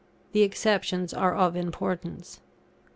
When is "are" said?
1.13-1.35